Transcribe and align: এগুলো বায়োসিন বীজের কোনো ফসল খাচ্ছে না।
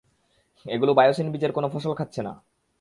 এগুলো 0.65 0.91
বায়োসিন 0.93 1.27
বীজের 1.31 1.51
কোনো 1.51 1.67
ফসল 1.69 1.93
খাচ্ছে 1.93 2.21
না। 2.21 2.33